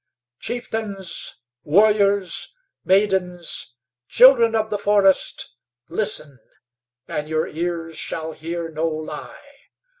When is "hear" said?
8.31-8.69